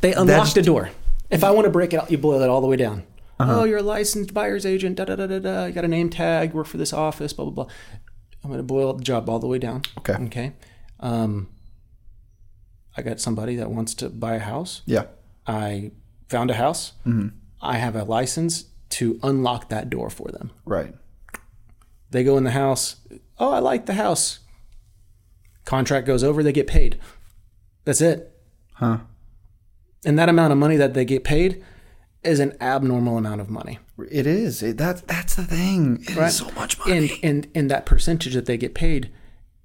[0.00, 0.90] They unlock the door.
[1.28, 3.04] If I want to break it out, you boil it all the way down.
[3.40, 3.60] Uh-huh.
[3.60, 4.96] Oh, you're a licensed buyer's agent.
[4.96, 5.64] Da da da da da.
[5.64, 6.52] You got a name tag.
[6.54, 7.32] Work for this office.
[7.32, 7.74] Blah blah blah.
[8.44, 9.82] I'm going to boil the job all the way down.
[9.98, 10.14] Okay.
[10.24, 10.52] Okay.
[11.00, 11.48] Um,
[12.96, 14.82] I got somebody that wants to buy a house.
[14.86, 15.04] yeah,
[15.46, 15.92] I
[16.28, 16.92] found a house.
[17.06, 17.28] Mm-hmm.
[17.60, 20.50] I have a license to unlock that door for them.
[20.64, 20.94] right,
[22.12, 22.96] They go in the house.
[23.38, 24.38] Oh, I like the house.
[25.64, 26.42] Contract goes over.
[26.42, 26.98] They get paid.
[27.84, 28.32] That's it.
[28.74, 28.98] huh?
[30.04, 31.62] And that amount of money that they get paid
[32.24, 33.78] is an abnormal amount of money.
[34.10, 34.62] It is.
[34.62, 35.98] It, that that's the thing.
[36.02, 36.32] It is Right.
[36.32, 36.92] so much money.
[36.92, 39.10] And, and and that percentage that they get paid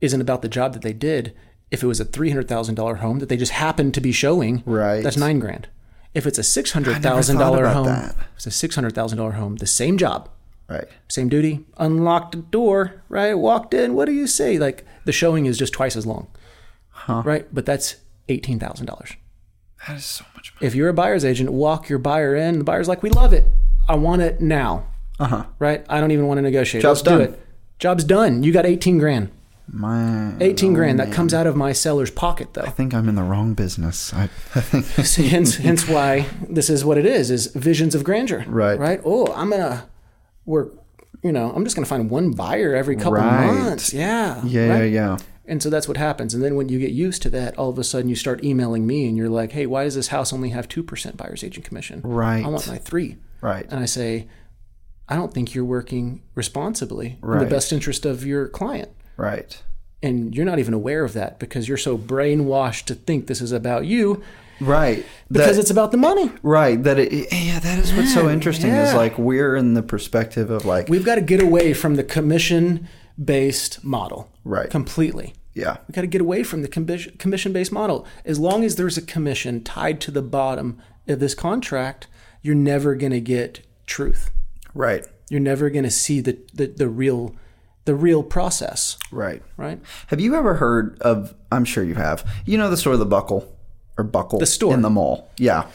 [0.02, 1.36] isn't about the job that they did.
[1.72, 4.12] If it was a three hundred thousand dollar home that they just happened to be
[4.12, 5.04] showing, Right.
[5.04, 5.68] that's nine grand.
[6.14, 8.16] If it's a $600,000 home, that.
[8.36, 10.30] it's a six hundred thousand dollar home, the same job,
[10.70, 10.86] right.
[11.10, 13.34] same duty, unlocked the door, right?
[13.34, 13.94] Walked in.
[13.96, 14.58] What do you say?
[14.58, 16.28] Like the showing is just twice as long,
[17.08, 17.46] right?
[17.54, 17.96] But that's
[18.30, 19.14] eighteen thousand dollars.
[19.88, 20.68] That is so much money.
[20.68, 22.58] If you're a buyer's agent, walk your buyer in.
[22.58, 23.46] The buyer's like, "We love it.
[23.88, 24.88] I want it now."
[25.20, 25.46] Uh huh.
[25.60, 25.86] Right?
[25.90, 26.82] I don't even want to negotiate.
[26.82, 27.34] Job's Let's do done.
[27.34, 27.42] it.
[27.80, 28.44] Job's done.
[28.44, 29.32] You got eighteen grand.
[29.70, 33.16] My, 18 grand that comes out of my seller's pocket though I think I'm in
[33.16, 34.14] the wrong business.
[34.14, 34.86] I, I think.
[35.30, 38.80] Hence hence why this is what it is is visions of grandeur Right.
[38.80, 39.90] right oh i'm gonna
[40.48, 40.74] work
[41.24, 43.46] you know i'm just gonna find one buyer every couple Right.
[43.46, 44.92] months yeah Yeah, right?
[44.92, 45.18] yeah.
[45.46, 47.78] and so that's what happens and then when you get used to that all of
[47.78, 50.50] a sudden you start emailing me and you're like hey why does this house only
[50.50, 52.44] have 2% buyer's agent commission Right.
[52.44, 53.66] i want my three Right.
[53.70, 54.28] and i say
[55.10, 59.62] i don't think you're working responsibly in the best interest of your client Right.
[60.04, 63.52] and you're not even aware of that because you're so brainwashed to think this is
[63.52, 64.22] about you
[64.60, 65.06] Right.
[65.32, 66.32] because That- it's about the money.
[66.44, 66.82] right.
[66.84, 70.66] That it, yeah, that is what's so interesting is like we're in the perspective of
[70.66, 72.88] like We've got to get away from the commission
[73.24, 74.70] based model Right.
[74.70, 75.34] completely.
[75.54, 75.78] yeah.
[75.88, 78.06] We've got to get away from the commission based model.
[78.26, 82.08] As long as there's a commission tied to the bottom of this contract,
[82.42, 84.30] you're never going to get truth.
[84.74, 85.06] Right.
[85.30, 87.36] You're never going to see the, the, the real
[87.86, 89.42] the real process, Right.
[89.56, 89.80] right?
[90.08, 92.30] Have you ever heard of I'm sure you have.
[92.46, 93.57] You know the story of the Buckle
[93.98, 94.74] or Buckle The store.
[94.74, 95.30] in the mall.
[95.38, 95.68] Yeah.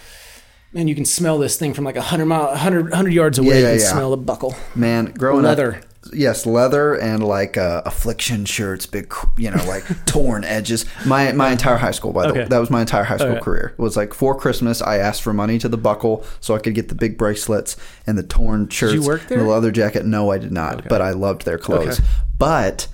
[0.75, 3.61] And you can smell this thing from like a hundred mile, 100, 100 yards away.
[3.63, 3.93] Yeah, you can yeah.
[3.93, 4.55] smell the buckle.
[4.75, 5.77] Man, growing Leather.
[5.77, 10.85] up Yes, leather and like uh, affliction shirts, big, you know, like torn edges.
[11.07, 13.41] My my entire high school, by the way, that was my entire high school Okay.
[13.41, 13.75] career.
[13.79, 16.75] It was like for Christmas, I asked for money to the buckle so I could
[16.75, 18.95] get the big bracelets and the torn shirts.
[18.95, 19.39] you work and there?
[19.39, 20.05] the leather jacket.
[20.05, 22.01] No, I did not, but I loved their clothes.
[22.37, 22.89] But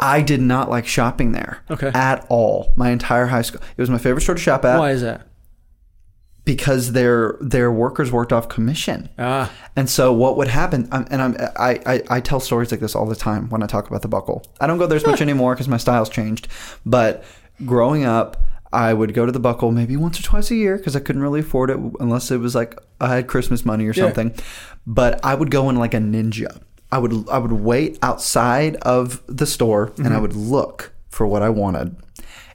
[0.00, 1.90] I did not like shopping there Okay.
[1.94, 2.72] at all.
[2.76, 3.60] My entire high school.
[3.76, 5.22] It was my favorite store to shop at Why is that?
[6.44, 9.08] because their their workers worked off commission.
[9.18, 10.88] Ah, And so what would happen?
[10.92, 13.66] um, And I'm, I, I I tell stories like this all the time when I
[13.66, 14.46] talk about the buckle.
[14.60, 16.48] I don't go there as much anymore because my style's changed.
[16.86, 17.22] But
[17.66, 20.96] growing up, I would go to the buckle maybe once or twice a year because
[20.96, 24.34] I couldn't really afford it unless it was like I had Christmas money or something.
[24.86, 26.62] But I would go in like a ninja.
[26.90, 30.22] I would I would wait outside of the store and I mm-hmm.
[30.22, 31.96] would look for what I wanted.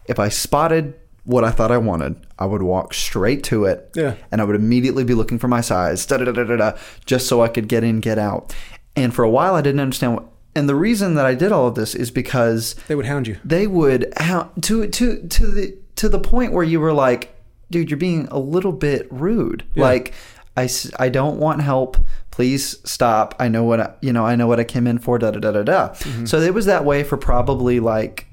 [0.06, 4.16] If I spotted what I thought I wanted, I would walk straight to it Yeah.
[4.32, 7.28] and I would immediately be looking for my size, da da da da da, just
[7.28, 8.54] so I could get in, get out.
[8.96, 10.26] And for a while, I didn't understand what.
[10.56, 13.38] And the reason that I did all of this is because they would hound you.
[13.44, 17.36] they would how to to to the to the point where you were like,
[17.72, 19.64] dude, you're being a little bit rude.
[19.76, 20.14] Like,
[20.56, 20.70] I
[21.00, 21.98] I don't want help.
[22.34, 23.36] Please stop.
[23.38, 24.26] I know what I, you know.
[24.26, 25.20] I know what I came in for.
[25.20, 25.90] Da da da da da.
[25.90, 26.26] Mm-hmm.
[26.26, 28.26] So it was that way for probably like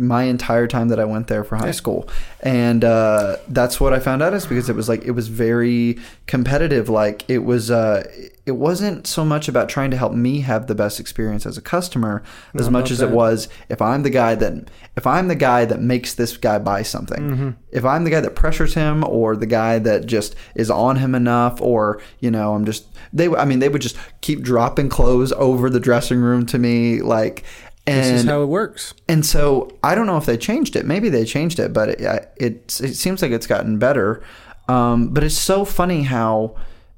[0.00, 2.08] my entire time that I went there for high school,
[2.40, 5.98] and uh, that's what I found out is because it was like it was very
[6.26, 6.88] competitive.
[6.88, 8.04] Like it was, uh,
[8.46, 11.60] it wasn't so much about trying to help me have the best experience as a
[11.62, 12.22] customer
[12.54, 15.80] as much as it was if I'm the guy that if I'm the guy that
[15.80, 17.50] makes this guy buy something, Mm-hmm.
[17.70, 21.14] if I'm the guy that pressures him or the guy that just is on him
[21.14, 23.28] enough, or you know, I'm just they.
[23.28, 27.44] I mean, they would just keep dropping clothes over the dressing room to me, like.
[27.86, 28.94] And This is how it works.
[29.08, 30.86] and so I don't know if they changed it.
[30.86, 32.00] Maybe they changed it, but it
[32.36, 34.22] it, it seems like it's gotten better.
[34.68, 36.54] Um, but it's so funny how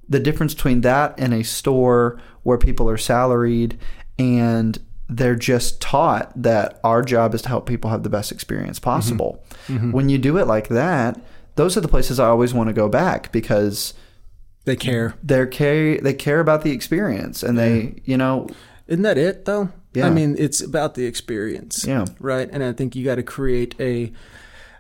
[0.08, 3.78] the difference between that and a store where people are salaried
[4.18, 8.78] and they're just taught that our job is to help people have the best experience
[8.78, 9.42] possible.
[9.68, 11.18] When you do it like that,
[11.54, 13.94] those are the places I always want to go back because
[14.64, 15.14] They care.
[15.22, 18.48] they're care they care about the experience and they you know
[18.86, 19.70] Isn't that it though?
[19.94, 20.06] Yeah.
[20.06, 21.84] I mean, it's about the experience.
[21.86, 22.06] Yeah.
[22.20, 22.48] Right.
[22.50, 24.12] And I think you got to create a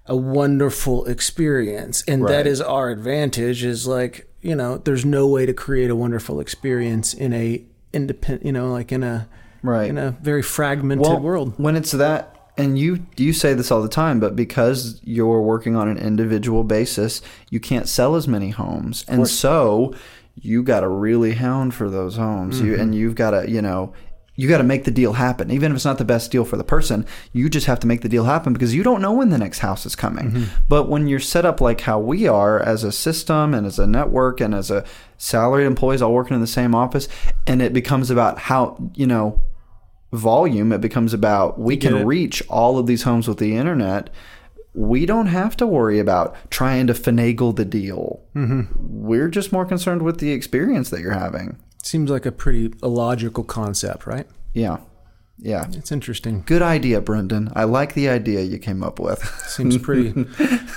[0.06, 2.02] a wonderful experience.
[2.08, 2.30] And Right.
[2.32, 6.40] that is our advantage is like, you know, there's no way to create a wonderful
[6.40, 9.28] experience in a independent, you know, like in a
[9.62, 9.88] Right.
[9.88, 11.52] in a very fragmented world.
[11.56, 15.76] When it's that, and you you say this all the time, but because you're working
[15.76, 19.92] on an individual basis, you can't sell as many homes, and so
[20.34, 22.60] you got to really hound for those homes.
[22.60, 22.80] You Mm-hmm.
[22.80, 23.92] and you've got to you know.
[24.34, 25.50] You got to make the deal happen.
[25.50, 28.00] Even if it's not the best deal for the person, you just have to make
[28.00, 30.30] the deal happen because you don't know when the next house is coming.
[30.30, 30.62] Mm-hmm.
[30.68, 33.86] But when you're set up like how we are as a system and as a
[33.86, 34.84] network and as a
[35.18, 37.08] salaried employees all working in the same office,
[37.46, 39.42] and it becomes about how, you know,
[40.12, 40.72] volume.
[40.72, 44.10] It becomes about we can reach all of these homes with the internet.
[44.74, 48.22] We don't have to worry about trying to finagle the deal.
[48.34, 48.62] Mm-hmm.
[48.78, 51.58] We're just more concerned with the experience that you're having.
[51.82, 54.26] Seems like a pretty illogical concept, right?
[54.52, 54.78] Yeah.
[55.38, 55.66] Yeah.
[55.72, 56.44] It's interesting.
[56.46, 57.50] Good idea, Brendan.
[57.54, 59.22] I like the idea you came up with.
[59.48, 60.26] Seems pretty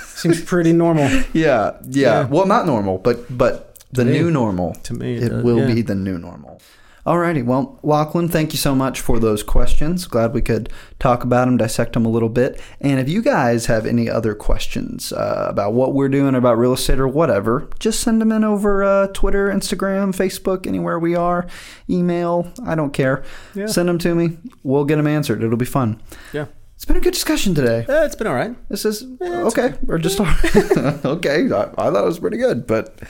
[0.04, 1.08] seems pretty normal.
[1.08, 1.76] yeah, yeah.
[1.82, 2.26] Yeah.
[2.26, 4.74] Well, not normal, but but the new normal.
[4.74, 5.74] To me, it it does, will yeah.
[5.74, 6.60] be the new normal.
[7.06, 10.08] Alrighty, well, Lachlan, thank you so much for those questions.
[10.08, 12.60] Glad we could talk about them, dissect them a little bit.
[12.80, 16.72] And if you guys have any other questions uh, about what we're doing, about real
[16.72, 21.46] estate or whatever, just send them in over uh, Twitter, Instagram, Facebook, anywhere we are.
[21.88, 23.22] Email, I don't care.
[23.54, 23.66] Yeah.
[23.66, 24.38] Send them to me.
[24.64, 25.44] We'll get them answered.
[25.44, 26.02] It'll be fun.
[26.32, 26.46] Yeah.
[26.74, 27.86] It's been a good discussion today.
[27.88, 28.54] Eh, it's been all right.
[28.68, 29.74] This is okay.
[29.82, 30.76] We're just all right.
[31.06, 31.50] okay.
[31.50, 33.00] I, I thought it was pretty good, but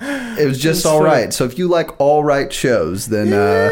[0.00, 1.30] it was just all fun.
[1.32, 3.70] So if you like all right shows, then uh,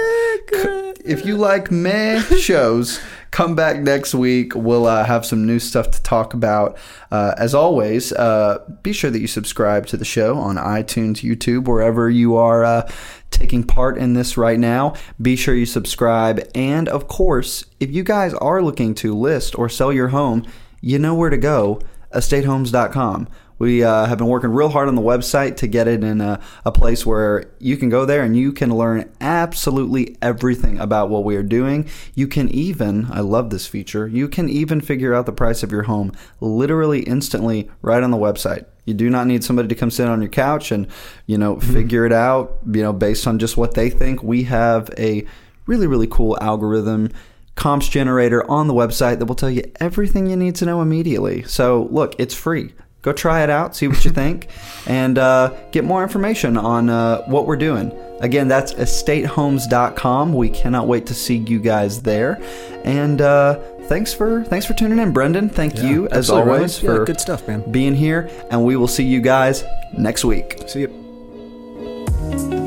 [0.50, 3.00] c- if you like meh shows,
[3.32, 4.54] come back next week.
[4.54, 6.78] We'll uh, have some new stuff to talk about.
[7.11, 11.66] Uh, as always, uh, be sure that you subscribe to the show on iTunes, YouTube,
[11.66, 12.64] wherever you are.
[12.64, 12.90] Uh,
[13.30, 16.46] Taking part in this right now, be sure you subscribe.
[16.54, 20.44] And of course, if you guys are looking to list or sell your home,
[20.82, 21.80] you know where to go
[22.14, 23.28] estatehomes.com.
[23.62, 26.40] We uh, have been working real hard on the website to get it in a,
[26.64, 31.22] a place where you can go there and you can learn absolutely everything about what
[31.22, 31.88] we are doing.
[32.16, 35.70] You can even, I love this feature, you can even figure out the price of
[35.70, 38.64] your home literally instantly right on the website.
[38.85, 40.88] You do not need somebody to come sit on your couch and,
[41.27, 44.25] you know, figure it out, you know, based on just what they think.
[44.25, 45.25] We have a
[45.66, 47.11] really, really cool algorithm
[47.55, 51.44] comps generator on the website that will tell you everything you need to know immediately.
[51.44, 52.72] So, look, it's free.
[53.03, 54.47] Go try it out, see what you think,
[54.87, 57.93] and uh, get more information on uh, what we're doing.
[58.21, 60.33] Again, that's estatehomes.com.
[60.33, 62.41] We cannot wait to see you guys there.
[62.85, 65.49] And uh, thanks for thanks for tuning in, Brendan.
[65.49, 66.81] Thank you as always.
[66.81, 67.69] Yeah, for good stuff, man.
[67.73, 69.65] being here, and we will see you guys
[69.99, 70.62] next week.
[70.69, 72.62] See you.